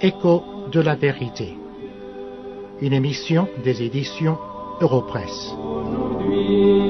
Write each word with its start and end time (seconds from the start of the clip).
Écho 0.00 0.68
de 0.70 0.80
la 0.80 0.94
vérité. 0.94 1.56
Une 2.80 2.92
émission 2.92 3.48
des 3.64 3.82
éditions 3.82 4.38
Europresse. 4.80 5.52
aujourd'hui. 5.52 6.86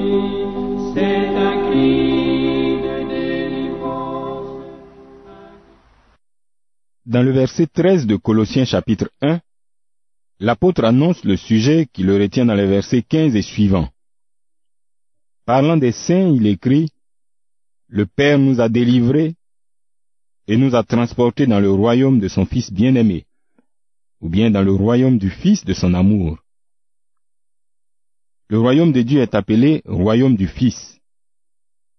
C'est 0.93 1.27
un 1.27 1.69
cri 1.69 2.81
de 2.81 3.09
délivrance. 3.09 4.49
Dans 7.05 7.23
le 7.23 7.31
verset 7.31 7.67
13 7.67 8.05
de 8.07 8.17
Colossiens 8.17 8.65
chapitre 8.65 9.09
1, 9.21 9.39
l'apôtre 10.39 10.83
annonce 10.83 11.23
le 11.23 11.35
sujet 11.35 11.87
qui 11.91 12.03
le 12.03 12.17
retient 12.17 12.45
dans 12.45 12.53
les 12.55 12.67
versets 12.67 13.01
15 13.01 13.35
et 13.35 13.41
suivants. 13.41 13.89
Parlant 15.45 15.77
des 15.77 15.91
saints, 15.91 16.29
il 16.35 16.45
écrit, 16.47 16.89
Le 17.87 18.05
Père 18.05 18.37
nous 18.37 18.59
a 18.59 18.69
délivrés 18.69 19.35
et 20.47 20.57
nous 20.57 20.75
a 20.75 20.83
transportés 20.83 21.47
dans 21.47 21.59
le 21.59 21.71
royaume 21.71 22.19
de 22.19 22.27
son 22.27 22.45
Fils 22.45 22.71
bien-aimé, 22.71 23.25
ou 24.21 24.29
bien 24.29 24.51
dans 24.51 24.61
le 24.61 24.73
royaume 24.73 25.17
du 25.17 25.29
Fils 25.29 25.65
de 25.65 25.73
son 25.73 25.93
amour. 25.93 26.37
Le 28.49 28.59
royaume 28.59 28.91
de 28.91 29.01
Dieu 29.01 29.21
est 29.21 29.35
appelé 29.35 29.81
royaume 29.85 30.35
du 30.35 30.47
Fils. 30.47 30.99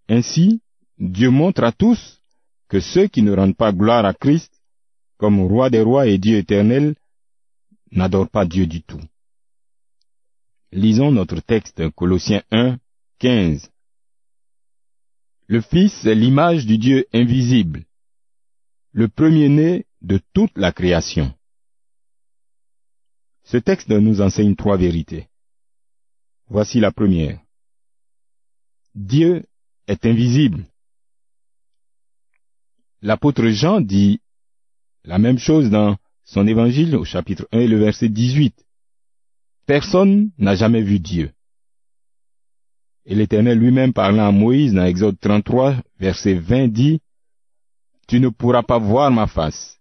Ainsi, 0.08 0.62
Dieu 0.98 1.30
montre 1.30 1.64
à 1.64 1.72
tous 1.72 2.20
que 2.68 2.80
ceux 2.80 3.06
qui 3.06 3.22
ne 3.22 3.34
rendent 3.34 3.56
pas 3.56 3.72
gloire 3.72 4.04
à 4.04 4.14
Christ 4.14 4.52
comme 5.18 5.40
roi 5.40 5.68
des 5.68 5.82
rois 5.82 6.06
et 6.06 6.16
Dieu 6.16 6.36
éternel, 6.36 6.94
n'adorent 7.92 8.30
pas 8.30 8.44
Dieu 8.44 8.66
du 8.66 8.82
tout. 8.82 9.00
Lisons 10.72 11.12
notre 11.12 11.40
texte, 11.40 11.88
Colossiens 11.90 12.42
1, 12.50 12.78
15. 13.18 13.70
Le 15.46 15.60
Fils 15.62 16.04
est 16.04 16.14
l'image 16.14 16.66
du 16.66 16.76
Dieu 16.76 17.06
invisible, 17.14 17.84
le 18.92 19.08
premier-né 19.08 19.86
de 20.02 20.20
toute 20.34 20.56
la 20.58 20.72
création. 20.72 21.34
Ce 23.44 23.56
texte 23.56 23.88
nous 23.88 24.20
enseigne 24.20 24.56
trois 24.56 24.76
vérités. 24.76 25.28
Voici 26.48 26.80
la 26.80 26.92
première. 26.92 27.40
Dieu 28.94 29.46
est 29.86 30.04
invisible. 30.04 30.66
L'apôtre 33.00 33.46
Jean 33.48 33.80
dit 33.80 34.20
la 35.04 35.18
même 35.18 35.38
chose 35.38 35.70
dans 35.70 35.96
son 36.28 36.46
évangile 36.46 36.94
au 36.94 37.04
chapitre 37.04 37.48
1 37.52 37.60
et 37.60 37.68
le 37.68 37.78
verset 37.78 38.10
18. 38.10 38.54
Personne 39.64 40.30
n'a 40.36 40.54
jamais 40.54 40.82
vu 40.82 41.00
Dieu. 41.00 41.30
Et 43.06 43.14
l'Éternel 43.14 43.58
lui-même 43.58 43.94
parlant 43.94 44.28
à 44.28 44.30
Moïse 44.30 44.74
dans 44.74 44.84
Exode 44.84 45.18
33, 45.18 45.76
verset 45.98 46.34
20 46.34 46.68
dit, 46.68 47.00
Tu 48.06 48.20
ne 48.20 48.28
pourras 48.28 48.62
pas 48.62 48.78
voir 48.78 49.10
ma 49.10 49.26
face, 49.26 49.78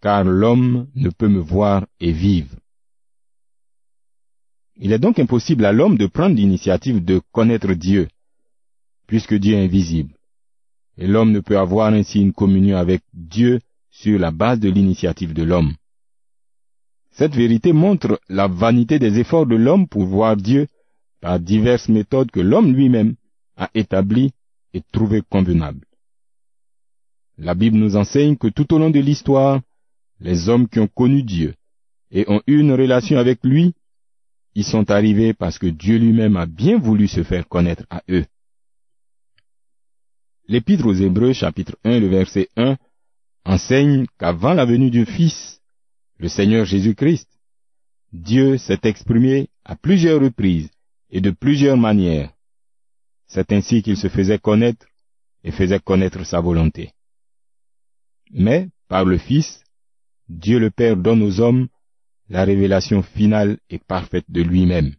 car 0.00 0.24
l'homme 0.24 0.88
ne 0.96 1.08
peut 1.10 1.28
me 1.28 1.38
voir 1.38 1.86
et 2.00 2.10
vivre. 2.10 2.56
Il 4.74 4.92
est 4.92 4.98
donc 4.98 5.20
impossible 5.20 5.64
à 5.64 5.72
l'homme 5.72 5.96
de 5.96 6.08
prendre 6.08 6.34
l'initiative 6.34 7.04
de 7.04 7.20
connaître 7.30 7.72
Dieu, 7.74 8.08
puisque 9.06 9.34
Dieu 9.34 9.54
est 9.54 9.64
invisible. 9.64 10.14
Et 10.98 11.06
l'homme 11.06 11.30
ne 11.30 11.40
peut 11.40 11.58
avoir 11.58 11.92
ainsi 11.92 12.20
une 12.20 12.32
communion 12.32 12.76
avec 12.76 13.02
Dieu 13.14 13.60
sur 14.00 14.18
la 14.18 14.30
base 14.30 14.60
de 14.60 14.68
l'initiative 14.68 15.32
de 15.32 15.42
l'homme. 15.42 15.74
Cette 17.12 17.34
vérité 17.34 17.72
montre 17.72 18.20
la 18.28 18.46
vanité 18.46 18.98
des 18.98 19.18
efforts 19.18 19.46
de 19.46 19.56
l'homme 19.56 19.88
pour 19.88 20.04
voir 20.04 20.36
Dieu 20.36 20.66
par 21.22 21.40
diverses 21.40 21.88
méthodes 21.88 22.30
que 22.30 22.40
l'homme 22.40 22.74
lui-même 22.74 23.14
a 23.56 23.70
établies 23.74 24.32
et 24.74 24.82
trouvées 24.92 25.22
convenables. 25.22 25.86
La 27.38 27.54
Bible 27.54 27.78
nous 27.78 27.96
enseigne 27.96 28.36
que 28.36 28.48
tout 28.48 28.74
au 28.74 28.78
long 28.78 28.90
de 28.90 29.00
l'histoire, 29.00 29.62
les 30.20 30.50
hommes 30.50 30.68
qui 30.68 30.78
ont 30.78 30.88
connu 30.88 31.22
Dieu 31.22 31.54
et 32.10 32.26
ont 32.28 32.42
eu 32.46 32.60
une 32.60 32.72
relation 32.72 33.18
avec 33.18 33.42
lui, 33.44 33.74
y 34.54 34.62
sont 34.62 34.90
arrivés 34.90 35.32
parce 35.32 35.58
que 35.58 35.66
Dieu 35.66 35.96
lui-même 35.96 36.36
a 36.36 36.44
bien 36.44 36.78
voulu 36.78 37.08
se 37.08 37.22
faire 37.22 37.48
connaître 37.48 37.84
à 37.88 38.02
eux. 38.10 38.26
L'Épître 40.48 40.86
aux 40.86 40.94
Hébreux 40.94 41.32
chapitre 41.32 41.76
1 41.84 41.98
le 41.98 42.08
verset 42.08 42.48
1 42.56 42.76
enseigne 43.46 44.06
qu'avant 44.18 44.54
la 44.54 44.64
venue 44.64 44.90
du 44.90 45.06
Fils, 45.06 45.60
le 46.18 46.28
Seigneur 46.28 46.64
Jésus-Christ, 46.64 47.28
Dieu 48.12 48.58
s'est 48.58 48.80
exprimé 48.84 49.48
à 49.64 49.76
plusieurs 49.76 50.20
reprises 50.20 50.70
et 51.10 51.20
de 51.20 51.30
plusieurs 51.30 51.76
manières. 51.76 52.32
C'est 53.26 53.52
ainsi 53.52 53.82
qu'il 53.82 53.96
se 53.96 54.08
faisait 54.08 54.38
connaître 54.38 54.86
et 55.44 55.52
faisait 55.52 55.80
connaître 55.80 56.24
sa 56.24 56.40
volonté. 56.40 56.92
Mais, 58.30 58.68
par 58.88 59.04
le 59.04 59.18
Fils, 59.18 59.62
Dieu 60.28 60.58
le 60.58 60.70
Père 60.70 60.96
donne 60.96 61.22
aux 61.22 61.40
hommes 61.40 61.68
la 62.28 62.44
révélation 62.44 63.02
finale 63.02 63.58
et 63.70 63.78
parfaite 63.78 64.24
de 64.28 64.42
lui-même. 64.42 64.94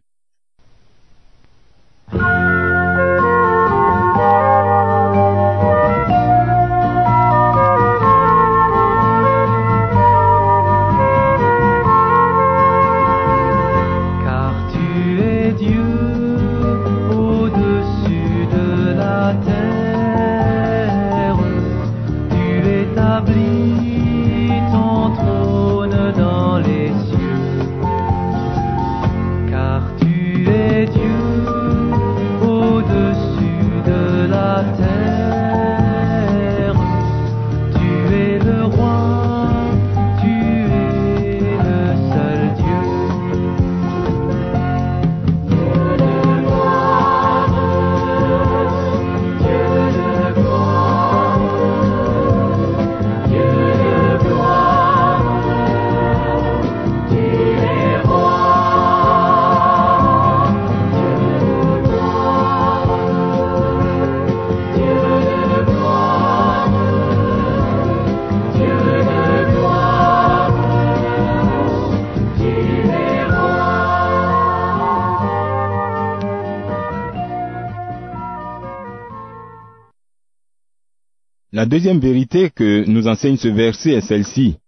La 81.58 81.66
deuxième 81.66 81.98
vérité 81.98 82.50
que 82.50 82.84
nous 82.86 83.08
enseigne 83.08 83.36
ce 83.36 83.48
verset 83.48 83.90
est 83.90 84.00
celle-ci. 84.00 84.58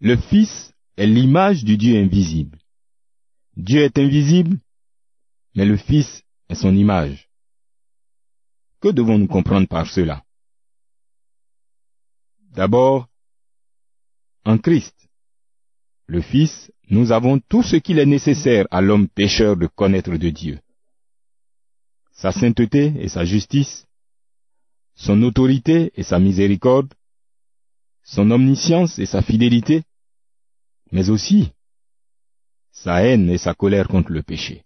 Le 0.00 0.16
Fils 0.16 0.72
est 0.96 1.06
l'image 1.06 1.64
du 1.64 1.76
Dieu 1.76 2.02
invisible. 2.02 2.56
Dieu 3.58 3.82
est 3.82 3.98
invisible, 3.98 4.56
mais 5.54 5.66
le 5.66 5.76
Fils 5.76 6.22
est 6.48 6.54
son 6.54 6.74
image. 6.74 7.28
Que 8.80 8.88
devons-nous 8.88 9.26
comprendre 9.26 9.68
par 9.68 9.86
cela? 9.86 10.24
D'abord, 12.52 13.06
en 14.46 14.56
Christ, 14.56 14.96
le 16.06 16.22
Fils, 16.22 16.72
nous 16.88 17.12
avons 17.12 17.38
tout 17.38 17.62
ce 17.62 17.76
qu'il 17.76 17.98
est 17.98 18.06
nécessaire 18.06 18.66
à 18.70 18.80
l'homme 18.80 19.08
pécheur 19.08 19.58
de 19.58 19.66
connaître 19.66 20.16
de 20.16 20.30
Dieu. 20.30 20.58
Sa 22.12 22.32
sainteté 22.32 22.94
et 22.96 23.08
sa 23.08 23.26
justice, 23.26 23.86
son 24.94 25.22
autorité 25.22 25.92
et 25.94 26.02
sa 26.02 26.18
miséricorde, 26.18 26.92
son 28.02 28.30
omniscience 28.30 28.98
et 28.98 29.06
sa 29.06 29.22
fidélité, 29.22 29.84
mais 30.92 31.10
aussi 31.10 31.52
sa 32.72 33.04
haine 33.04 33.30
et 33.30 33.38
sa 33.38 33.54
colère 33.54 33.88
contre 33.88 34.12
le 34.12 34.22
péché. 34.22 34.62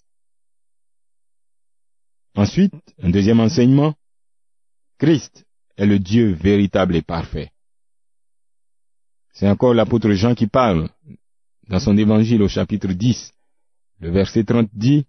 Ensuite, 2.35 2.75
un 3.03 3.11
deuxième 3.11 3.41
enseignement, 3.41 3.95
Christ 4.99 5.45
est 5.77 5.87
le 5.87 5.99
Dieu 5.99 6.33
véritable 6.33 6.97
et 6.97 7.03
parfait. 7.03 7.51
C'est 9.33 9.49
encore 9.49 9.75
l'apôtre 9.75 10.11
Jean 10.13 10.35
qui 10.35 10.47
parle 10.47 10.89
dans 11.69 11.81
son 11.81 11.97
évangile 11.97 12.43
au 12.43 12.49
chapitre 12.49 12.89
10. 12.89 13.33
Le 14.01 14.11
verset 14.11 14.45
30 14.45 14.69
dit, 14.73 15.07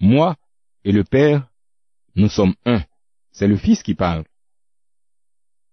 Moi 0.00 0.36
et 0.84 0.92
le 0.92 1.04
Père, 1.04 1.48
nous 2.14 2.28
sommes 2.28 2.54
un. 2.64 2.82
C'est 3.32 3.48
le 3.48 3.56
Fils 3.56 3.82
qui 3.82 3.94
parle. 3.94 4.24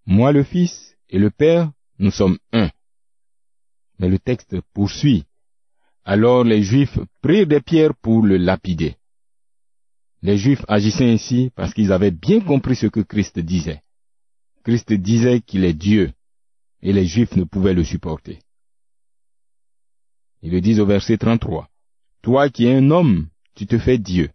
Moi 0.06 0.32
le 0.32 0.44
Fils 0.44 0.96
et 1.10 1.20
le 1.20 1.30
Père, 1.30 1.72
nous 2.00 2.12
sommes 2.12 2.40
un. 2.54 2.72
Mais 4.00 4.08
le 4.08 4.18
texte 4.18 4.60
poursuit. 4.74 5.26
Alors 6.06 6.44
les 6.44 6.64
Juifs 6.64 6.98
prirent 7.22 7.48
des 7.48 7.62
pierres 7.62 7.96
pour 7.96 8.24
le 8.24 8.38
lapider. 8.38 8.96
Les 10.22 10.38
Juifs 10.38 10.66
agissaient 10.68 11.12
ainsi 11.12 11.52
parce 11.56 11.74
qu'ils 11.74 11.92
avaient 11.92 12.12
bien 12.12 12.40
compris 12.42 12.76
ce 12.76 12.88
que 12.88 13.02
Christ 13.02 13.40
disait. 13.40 13.84
Christ 14.64 14.94
disait 14.94 15.42
qu'il 15.42 15.64
est 15.64 15.74
Dieu, 15.74 16.12
et 16.82 16.94
les 16.94 17.06
Juifs 17.06 17.36
ne 17.36 17.44
pouvaient 17.44 17.74
le 17.74 17.84
supporter. 17.84 18.40
Ils 20.42 20.52
le 20.52 20.62
disent 20.62 20.80
au 20.80 20.86
verset 20.86 21.18
33. 21.18 21.70
Toi 22.22 22.50
qui 22.50 22.66
es 22.66 22.76
un 22.76 22.92
homme, 22.92 23.28
tu 23.56 23.66
te 23.66 23.78
fais 23.78 23.98
Dieu. 23.98 24.32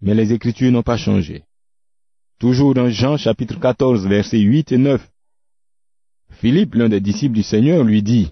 Mais 0.00 0.14
les 0.14 0.32
Écritures 0.32 0.70
n'ont 0.70 0.82
pas 0.82 0.96
changé. 0.96 1.44
Toujours 2.38 2.74
dans 2.74 2.88
Jean 2.88 3.16
chapitre 3.16 3.58
14, 3.58 4.06
versets 4.06 4.38
8 4.38 4.72
et 4.72 4.78
9, 4.78 5.10
Philippe, 6.30 6.74
l'un 6.74 6.88
des 6.88 7.00
disciples 7.00 7.34
du 7.34 7.42
Seigneur, 7.42 7.82
lui 7.82 8.02
dit, 8.02 8.30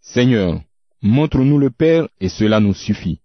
Seigneur, 0.00 0.62
montre-nous 1.02 1.58
le 1.58 1.70
Père 1.70 2.08
et 2.20 2.30
cela 2.30 2.60
nous 2.60 2.74
suffit. 2.74 3.20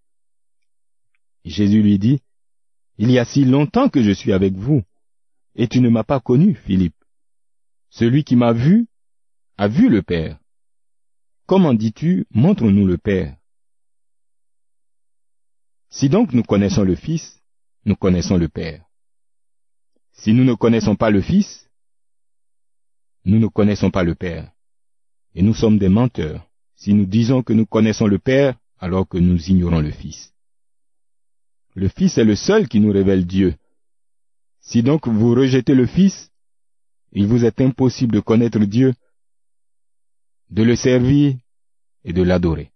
Jésus 1.45 1.81
lui 1.81 1.97
dit, 1.99 2.21
Il 2.97 3.09
y 3.11 3.17
a 3.17 3.25
si 3.25 3.45
longtemps 3.45 3.87
que 3.87 4.03
je 4.03 4.11
suis 4.11 4.33
avec 4.33 4.53
vous, 4.55 4.83
et 5.55 5.67
tu 5.67 5.79
ne 5.79 5.89
m'as 5.89 6.03
pas 6.03 6.19
connu, 6.19 6.55
Philippe. 6.55 6.95
Celui 7.89 8.23
qui 8.25 8.35
m'a 8.35 8.51
vu 8.51 8.87
a 9.57 9.67
vu 9.67 9.89
le 9.89 10.01
Père. 10.01 10.37
Comment 11.45 11.73
dis-tu, 11.73 12.25
montre-nous 12.31 12.85
le 12.85 12.97
Père? 12.97 13.38
Si 15.89 16.09
donc 16.09 16.33
nous 16.33 16.43
connaissons 16.43 16.83
le 16.83 16.95
Fils, 16.95 17.41
nous 17.85 17.95
connaissons 17.95 18.37
le 18.37 18.47
Père. 18.47 18.85
Si 20.13 20.33
nous 20.33 20.43
ne 20.43 20.53
connaissons 20.53 20.95
pas 20.95 21.09
le 21.09 21.21
Fils, 21.21 21.69
nous 23.25 23.39
ne 23.39 23.47
connaissons 23.47 23.89
pas 23.89 24.03
le 24.03 24.15
Père. 24.15 24.51
Et 25.33 25.41
nous 25.41 25.53
sommes 25.53 25.77
des 25.77 25.89
menteurs 25.89 26.45
si 26.75 26.93
nous 26.93 27.05
disons 27.05 27.43
que 27.43 27.53
nous 27.53 27.65
connaissons 27.65 28.07
le 28.07 28.19
Père 28.19 28.55
alors 28.77 29.07
que 29.07 29.17
nous 29.17 29.49
ignorons 29.49 29.81
le 29.81 29.91
Fils. 29.91 30.33
Le 31.75 31.87
Fils 31.89 32.17
est 32.17 32.23
le 32.23 32.35
seul 32.35 32.67
qui 32.67 32.79
nous 32.79 32.91
révèle 32.91 33.25
Dieu. 33.25 33.55
Si 34.61 34.83
donc 34.83 35.07
vous 35.07 35.33
rejetez 35.33 35.75
le 35.75 35.87
Fils, 35.87 36.29
il 37.11 37.25
vous 37.27 37.45
est 37.45 37.61
impossible 37.61 38.13
de 38.13 38.19
connaître 38.19 38.59
Dieu, 38.59 38.93
de 40.49 40.63
le 40.63 40.75
servir 40.75 41.35
et 42.03 42.13
de 42.13 42.21
l'adorer. 42.23 42.71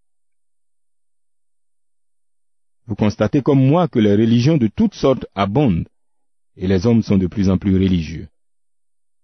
Vous 2.85 2.95
constatez 2.95 3.41
comme 3.41 3.65
moi 3.65 3.87
que 3.87 3.99
les 3.99 4.11
religions 4.11 4.57
de 4.57 4.67
toutes 4.67 4.93
sortes 4.93 5.25
abondent 5.35 5.87
et 6.55 6.67
les 6.67 6.85
hommes 6.85 7.01
sont 7.01 7.17
de 7.17 7.27
plus 7.27 7.49
en 7.49 7.57
plus 7.57 7.73
religieux. 7.73 8.27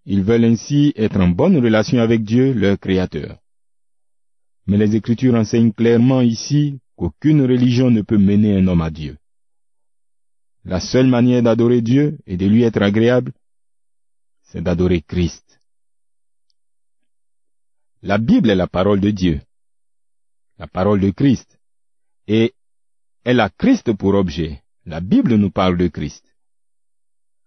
Ils 0.06 0.24
veulent 0.24 0.46
ainsi 0.46 0.94
être 0.96 1.20
en 1.20 1.28
bonne 1.28 1.58
relation 1.58 2.00
avec 2.00 2.24
Dieu, 2.24 2.54
leur 2.54 2.80
Créateur. 2.80 3.38
Mais 4.66 4.78
les 4.78 4.96
Écritures 4.96 5.36
enseignent 5.36 5.74
clairement 5.74 6.22
ici 6.22 6.80
qu'aucune 6.96 7.42
religion 7.42 7.92
ne 7.92 8.02
peut 8.02 8.18
mener 8.18 8.58
un 8.58 8.68
homme 8.68 8.82
à 8.82 8.90
Dieu. 8.90 9.18
La 10.66 10.80
seule 10.80 11.08
manière 11.08 11.44
d'adorer 11.44 11.82
Dieu 11.82 12.18
et 12.26 12.38
de 12.38 12.46
lui 12.46 12.64
être 12.64 12.82
agréable, 12.82 13.34
c'est 14.44 14.62
d'adorer 14.62 15.02
Christ. 15.02 15.60
La 18.02 18.18
Bible 18.18 18.50
est 18.50 18.56
la 18.56 18.68
parole 18.68 19.00
de 19.00 19.12
Dieu, 19.12 19.42
la 20.58 20.68
parole 20.68 21.02
de 21.02 21.12
Christ, 21.12 21.60
et 22.28 22.54
elle 23.30 23.42
a 23.42 23.50
Christ 23.52 23.94
pour 23.94 24.16
objet. 24.16 24.64
La 24.88 25.02
Bible 25.02 25.36
nous 25.36 25.52
parle 25.52 25.78
de 25.78 25.88
Christ. 25.88 26.26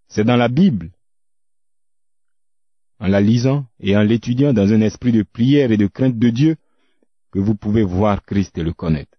C'est 0.07 0.23
dans 0.23 0.37
la 0.37 0.47
Bible, 0.47 0.93
en 3.01 3.09
la 3.09 3.21
lisant 3.21 3.67
et 3.81 3.97
en 3.97 4.03
l'étudiant 4.03 4.53
dans 4.53 4.73
un 4.73 4.81
esprit 4.81 5.11
de 5.11 5.25
prière 5.25 5.73
et 5.73 5.77
de 5.77 5.89
crainte 5.89 6.21
de 6.21 6.31
Dieu, 6.31 6.57
que 7.33 7.41
vous 7.41 7.57
pouvez 7.57 7.83
voir 7.83 8.25
Christ 8.25 8.57
et 8.59 8.63
le 8.63 8.73
connaître. 8.73 9.19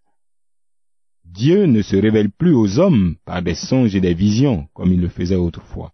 Dieu 1.25 1.65
ne 1.65 1.81
se 1.81 1.97
révèle 1.97 2.31
plus 2.31 2.55
aux 2.55 2.79
hommes 2.79 3.17
par 3.25 3.41
des 3.41 3.55
songes 3.55 3.93
et 3.93 3.99
des 3.99 4.13
visions 4.13 4.69
comme 4.73 4.93
il 4.93 5.01
le 5.01 5.09
faisait 5.09 5.35
autrefois. 5.35 5.91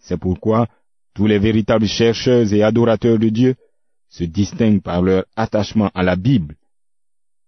C'est 0.00 0.18
pourquoi 0.18 0.66
tous 1.14 1.28
les 1.28 1.38
véritables 1.38 1.86
chercheurs 1.86 2.52
et 2.52 2.64
adorateurs 2.64 3.20
de 3.20 3.28
Dieu 3.28 3.54
se 4.08 4.24
distinguent 4.24 4.82
par 4.82 5.00
leur 5.00 5.26
attachement 5.36 5.92
à 5.94 6.02
la 6.02 6.16
Bible 6.16 6.56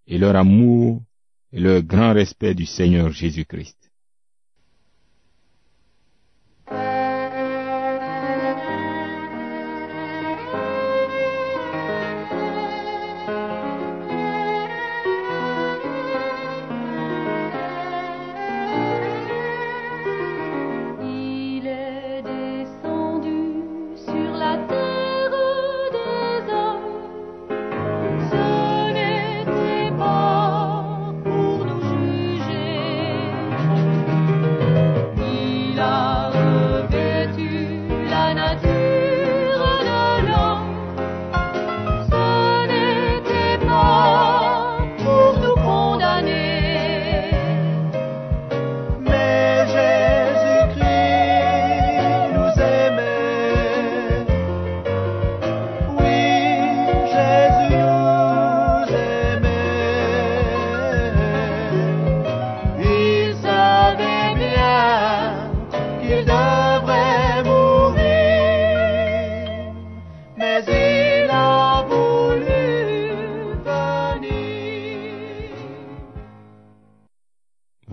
et 0.06 0.18
leur 0.18 0.36
amour 0.36 1.02
leur 1.54 1.82
grand 1.82 2.12
respect 2.12 2.54
du 2.54 2.66
Seigneur 2.66 3.10
Jésus-Christ. 3.12 3.83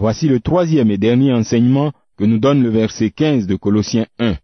Voici 0.01 0.27
le 0.27 0.39
troisième 0.39 0.89
et 0.89 0.97
dernier 0.97 1.31
enseignement 1.31 1.93
que 2.17 2.23
nous 2.23 2.39
donne 2.39 2.63
le 2.63 2.69
verset 2.69 3.11
15 3.11 3.45
de 3.45 3.55
Colossiens 3.55 4.07
1. 4.17 4.35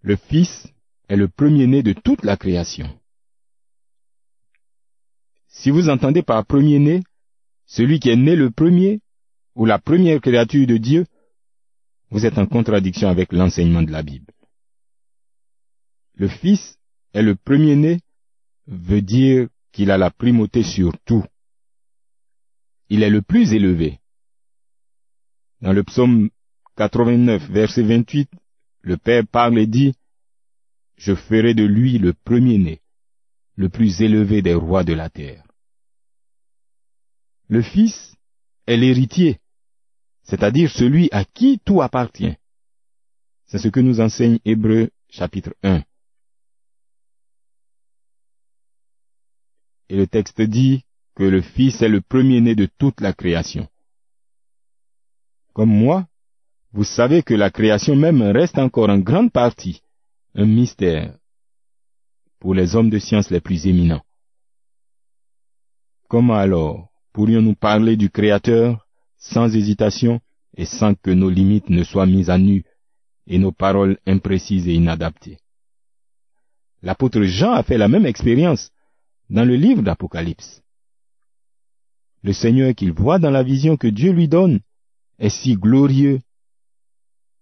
Le 0.00 0.16
Fils 0.16 0.66
est 1.08 1.16
le 1.16 1.28
premier-né 1.28 1.82
de 1.82 1.92
toute 1.92 2.24
la 2.24 2.36
création. 2.36 2.88
Si 5.48 5.70
vous 5.70 5.88
entendez 5.88 6.22
par 6.22 6.44
premier-né 6.46 7.02
celui 7.66 8.00
qui 8.00 8.08
est 8.10 8.16
né 8.16 8.34
le 8.34 8.50
premier 8.50 9.00
ou 9.54 9.66
la 9.66 9.78
première 9.78 10.20
créature 10.20 10.66
de 10.66 10.78
Dieu, 10.78 11.06
vous 12.10 12.26
êtes 12.26 12.38
en 12.38 12.46
contradiction 12.46 13.08
avec 13.08 13.32
l'enseignement 13.32 13.82
de 13.82 13.92
la 13.92 14.02
Bible. 14.02 14.32
Le 16.16 16.28
Fils 16.28 16.76
est 17.12 17.22
le 17.22 17.34
premier-né 17.34 18.00
veut 18.66 19.02
dire 19.02 19.48
qu'il 19.72 19.90
a 19.90 19.98
la 19.98 20.10
primauté 20.10 20.62
sur 20.62 20.92
tout 21.04 21.24
il 22.88 23.02
est 23.02 23.10
le 23.10 23.22
plus 23.22 23.52
élevé. 23.52 23.98
Dans 25.60 25.72
le 25.72 25.82
psaume 25.82 26.30
89, 26.76 27.50
verset 27.50 27.82
28, 27.82 28.30
le 28.82 28.96
Père 28.96 29.26
parle 29.26 29.58
et 29.58 29.66
dit, 29.66 29.94
Je 30.96 31.14
ferai 31.14 31.54
de 31.54 31.64
lui 31.64 31.98
le 31.98 32.12
premier-né, 32.12 32.82
le 33.56 33.68
plus 33.68 34.00
élevé 34.02 34.42
des 34.42 34.54
rois 34.54 34.84
de 34.84 34.92
la 34.92 35.08
terre. 35.08 35.44
Le 37.48 37.62
Fils 37.62 38.14
est 38.66 38.76
l'héritier, 38.76 39.40
c'est-à-dire 40.22 40.70
celui 40.70 41.08
à 41.12 41.24
qui 41.24 41.60
tout 41.64 41.82
appartient. 41.82 42.36
C'est 43.46 43.58
ce 43.58 43.68
que 43.68 43.80
nous 43.80 44.00
enseigne 44.00 44.38
Hébreu 44.44 44.90
chapitre 45.08 45.54
1. 45.62 45.82
Et 49.88 49.96
le 49.96 50.06
texte 50.06 50.40
dit 50.40 50.84
que 51.14 51.24
le 51.24 51.42
Fils 51.42 51.82
est 51.82 51.88
le 51.88 52.00
premier-né 52.00 52.54
de 52.54 52.66
toute 52.78 53.00
la 53.00 53.12
création. 53.12 53.68
Comme 55.52 55.70
moi, 55.70 56.06
vous 56.72 56.84
savez 56.84 57.22
que 57.22 57.34
la 57.34 57.50
création 57.50 57.94
même 57.94 58.22
reste 58.22 58.58
encore 58.58 58.90
en 58.90 58.98
grande 58.98 59.30
partie 59.30 59.82
un 60.34 60.46
mystère 60.46 61.16
pour 62.40 62.54
les 62.54 62.74
hommes 62.74 62.90
de 62.90 62.98
science 62.98 63.30
les 63.30 63.40
plus 63.40 63.66
éminents. 63.66 64.02
Comment 66.08 66.34
alors 66.34 66.88
pourrions-nous 67.12 67.54
parler 67.54 67.96
du 67.96 68.10
Créateur 68.10 68.86
sans 69.16 69.54
hésitation 69.54 70.20
et 70.56 70.66
sans 70.66 70.94
que 70.94 71.10
nos 71.10 71.30
limites 71.30 71.70
ne 71.70 71.84
soient 71.84 72.06
mises 72.06 72.30
à 72.30 72.38
nu 72.38 72.64
et 73.26 73.38
nos 73.38 73.52
paroles 73.52 73.98
imprécises 74.06 74.66
et 74.66 74.74
inadaptées? 74.74 75.38
L'apôtre 76.82 77.22
Jean 77.22 77.52
a 77.52 77.62
fait 77.62 77.78
la 77.78 77.88
même 77.88 78.04
expérience 78.04 78.70
dans 79.34 79.44
le 79.44 79.56
livre 79.56 79.82
d'Apocalypse. 79.82 80.62
Le 82.22 82.32
Seigneur 82.32 82.72
qu'il 82.72 82.92
voit 82.92 83.18
dans 83.18 83.32
la 83.32 83.42
vision 83.42 83.76
que 83.76 83.88
Dieu 83.88 84.12
lui 84.12 84.28
donne 84.28 84.60
est 85.18 85.28
si 85.28 85.56
glorieux 85.56 86.20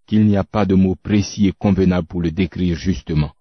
qu'il 0.06 0.24
n'y 0.26 0.38
a 0.38 0.42
pas 0.42 0.64
de 0.64 0.74
mots 0.74 0.96
précis 0.96 1.48
et 1.48 1.52
convenables 1.52 2.08
pour 2.08 2.22
le 2.22 2.30
décrire 2.30 2.76
justement. 2.76 3.32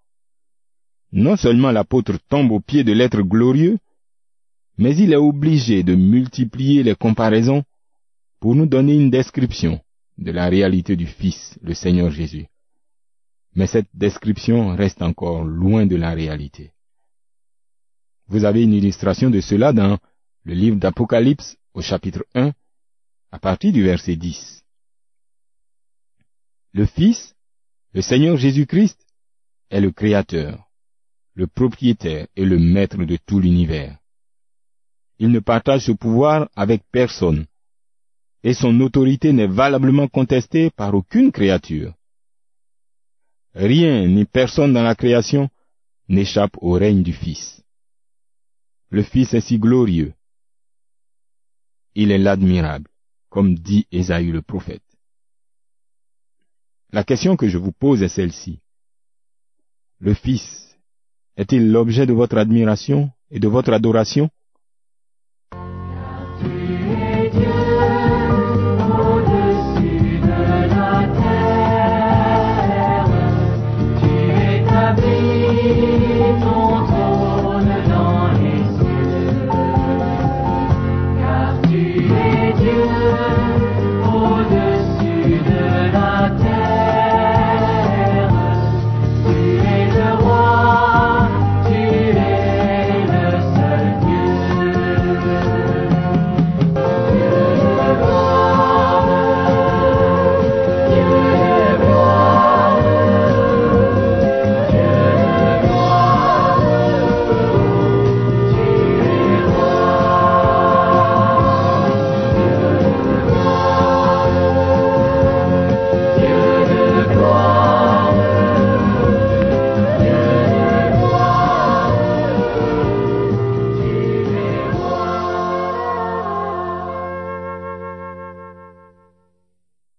Non 1.12 1.36
seulement 1.36 1.70
l'apôtre 1.70 2.18
tombe 2.28 2.52
au 2.52 2.60
pied 2.60 2.84
de 2.84 2.92
l'être 2.92 3.22
glorieux, 3.22 3.78
mais 4.76 4.94
il 4.96 5.14
est 5.14 5.24
obligé 5.32 5.82
de 5.82 5.94
multiplier 5.94 6.82
les 6.82 6.94
comparaisons 6.94 7.64
pour 8.38 8.54
nous 8.54 8.66
donner 8.66 8.96
une 8.96 9.10
description 9.10 9.80
de 10.18 10.30
la 10.30 10.50
réalité 10.50 10.94
du 10.94 11.06
Fils, 11.06 11.58
le 11.62 11.72
Seigneur 11.72 12.10
Jésus. 12.10 12.46
Mais 13.54 13.66
cette 13.66 13.88
description 13.94 14.76
reste 14.76 15.00
encore 15.00 15.42
loin 15.42 15.86
de 15.86 15.96
la 15.96 16.12
réalité. 16.12 16.72
Vous 18.28 18.44
avez 18.44 18.62
une 18.62 18.72
illustration 18.72 19.30
de 19.30 19.40
cela 19.40 19.72
dans 19.72 19.98
le 20.44 20.54
livre 20.54 20.76
d'Apocalypse 20.76 21.56
au 21.74 21.82
chapitre 21.82 22.24
1 22.34 22.52
à 23.30 23.38
partir 23.38 23.72
du 23.72 23.82
verset 23.82 24.16
10. 24.16 24.62
Le 26.72 26.86
Fils, 26.86 27.34
le 27.92 28.02
Seigneur 28.02 28.36
Jésus-Christ, 28.36 28.98
est 29.70 29.80
le 29.80 29.90
Créateur, 29.90 30.68
le 31.34 31.46
propriétaire 31.46 32.26
et 32.36 32.44
le 32.44 32.58
maître 32.58 32.98
de 33.04 33.18
tout 33.26 33.40
l'univers. 33.40 33.98
Il 35.18 35.30
ne 35.30 35.40
partage 35.40 35.86
ce 35.86 35.92
pouvoir 35.92 36.48
avec 36.56 36.82
personne, 36.90 37.46
et 38.42 38.54
son 38.54 38.78
autorité 38.80 39.32
n'est 39.32 39.46
valablement 39.46 40.08
contestée 40.08 40.70
par 40.70 40.94
aucune 40.94 41.32
créature. 41.32 41.94
Rien 43.54 44.06
ni 44.08 44.24
personne 44.24 44.72
dans 44.72 44.82
la 44.82 44.94
création 44.94 45.48
n'échappe 46.08 46.56
au 46.56 46.72
règne 46.72 47.02
du 47.02 47.12
Fils. 47.12 47.61
Le 48.92 49.02
Fils 49.02 49.32
est 49.32 49.40
si 49.40 49.58
glorieux. 49.58 50.12
Il 51.94 52.10
est 52.10 52.18
l'admirable, 52.18 52.90
comme 53.30 53.54
dit 53.54 53.86
Ésaü 53.90 54.30
le 54.30 54.42
prophète. 54.42 54.84
La 56.92 57.02
question 57.02 57.38
que 57.38 57.48
je 57.48 57.56
vous 57.56 57.72
pose 57.72 58.02
est 58.02 58.10
celle-ci. 58.10 58.60
Le 59.98 60.12
Fils 60.12 60.76
est-il 61.38 61.72
l'objet 61.72 62.04
de 62.04 62.12
votre 62.12 62.36
admiration 62.36 63.10
et 63.30 63.40
de 63.40 63.48
votre 63.48 63.72
adoration? 63.72 64.28